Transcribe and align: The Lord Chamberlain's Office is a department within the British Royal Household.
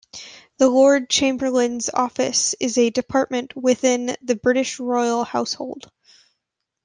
The 0.57 0.67
Lord 0.67 1.11
Chamberlain's 1.11 1.87
Office 1.93 2.55
is 2.59 2.79
a 2.79 2.89
department 2.89 3.55
within 3.55 4.17
the 4.23 4.33
British 4.35 4.79
Royal 4.79 5.23
Household. 5.23 5.91